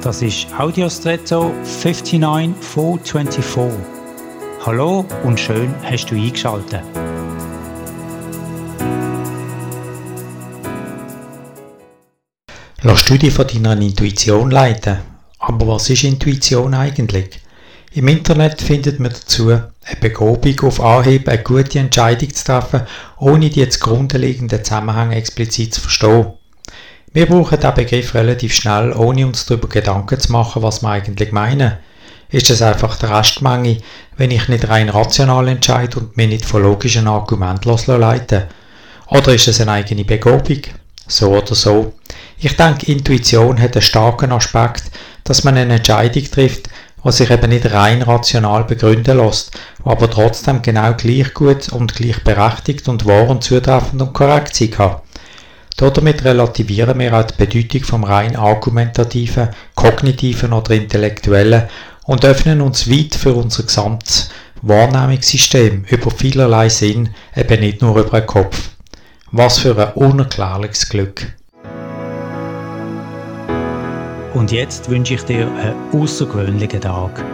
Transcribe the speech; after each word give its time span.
Das 0.00 0.22
ist 0.22 0.46
Audiostretto 0.56 1.52
59424. 1.64 3.80
Hallo 4.64 5.04
und 5.24 5.40
schön 5.40 5.74
hast 5.82 6.06
du 6.06 6.14
eingeschaltet. 6.14 6.82
Lass 12.82 13.04
du 13.06 13.18
dich 13.18 13.34
von 13.34 13.48
deiner 13.48 13.80
Intuition 13.80 14.52
leiten. 14.52 14.98
Aber 15.40 15.66
was 15.66 15.90
ist 15.90 16.04
Intuition 16.04 16.74
eigentlich? 16.74 17.40
Im 17.92 18.06
Internet 18.06 18.62
findet 18.62 19.00
man 19.00 19.10
dazu 19.10 19.48
eine 19.48 19.72
Begabung 20.00 20.60
auf 20.60 20.80
Anhieb, 20.80 21.28
eine 21.28 21.42
gute 21.42 21.80
Entscheidung 21.80 22.32
zu 22.32 22.44
treffen, 22.44 22.82
ohne 23.18 23.50
die 23.50 23.68
zugrunde 23.68 24.18
liegenden 24.18 24.62
Zusammenhänge 24.62 25.16
explizit 25.16 25.74
zu 25.74 25.80
verstehen. 25.80 26.34
Wir 27.18 27.26
brauchen 27.26 27.58
diesen 27.58 27.74
Begriff 27.74 28.14
relativ 28.14 28.54
schnell, 28.54 28.92
ohne 28.92 29.26
uns 29.26 29.44
darüber 29.44 29.66
Gedanken 29.68 30.20
zu 30.20 30.30
machen, 30.30 30.62
was 30.62 30.82
wir 30.82 30.90
eigentlich 30.90 31.32
meinen. 31.32 31.72
Ist 32.30 32.48
es 32.48 32.62
einfach 32.62 32.96
der 32.96 33.10
Restmenge, 33.10 33.78
wenn 34.16 34.30
ich 34.30 34.46
nicht 34.46 34.68
rein 34.68 34.88
rational 34.88 35.48
entscheide 35.48 35.98
und 35.98 36.16
mich 36.16 36.28
nicht 36.28 36.44
von 36.44 36.62
logischen 36.62 37.08
Argumenten 37.08 37.76
leiten 37.86 38.44
Oder 39.08 39.34
ist 39.34 39.48
es 39.48 39.60
eine 39.60 39.72
eigene 39.72 40.04
Begabung? 40.04 40.60
So 41.08 41.36
oder 41.36 41.56
so. 41.56 41.94
Ich 42.38 42.54
denke, 42.54 42.86
Intuition 42.86 43.60
hat 43.60 43.74
einen 43.74 43.82
starken 43.82 44.30
Aspekt, 44.30 44.84
dass 45.24 45.42
man 45.42 45.56
eine 45.56 45.74
Entscheidung 45.74 46.30
trifft, 46.30 46.68
was 47.02 47.16
sich 47.16 47.30
eben 47.32 47.50
nicht 47.50 47.68
rein 47.72 48.02
rational 48.02 48.62
begründen 48.62 49.18
lässt, 49.18 49.58
aber 49.82 50.08
trotzdem 50.08 50.62
genau 50.62 50.94
gleich 50.94 51.34
gut 51.34 51.68
und 51.70 51.96
gleich 51.96 52.22
berechtigt 52.22 52.86
und 52.86 53.06
wahr 53.06 53.28
und 53.28 53.42
zutreffend 53.42 54.00
und 54.00 54.12
korrekt 54.12 54.54
sein 54.54 54.70
kann. 54.70 54.96
Damit 55.78 56.24
relativieren 56.24 56.98
wir 56.98 57.16
auch 57.16 57.22
die 57.22 57.36
Bedeutung 57.36 57.84
vom 57.84 58.02
rein 58.02 58.34
argumentativen, 58.34 59.50
kognitiven 59.76 60.52
oder 60.52 60.72
intellektuellen 60.74 61.68
und 62.04 62.24
öffnen 62.24 62.60
uns 62.60 62.90
weit 62.90 63.14
für 63.14 63.32
unser 63.32 63.62
gesamtes 63.62 64.28
Wahrnehmungssystem 64.62 65.84
über 65.88 66.10
vielerlei 66.10 66.68
Sinn, 66.68 67.10
eben 67.36 67.60
nicht 67.60 67.80
nur 67.80 67.96
über 67.96 68.20
den 68.20 68.26
Kopf. 68.26 68.70
Was 69.30 69.58
für 69.58 69.78
ein 69.78 69.92
unerklärliches 69.92 70.88
Glück. 70.88 71.26
Und 74.34 74.50
jetzt 74.50 74.90
wünsche 74.90 75.14
ich 75.14 75.22
dir 75.22 75.46
einen 75.46 75.76
außergewöhnlichen 75.92 76.80
Tag. 76.80 77.24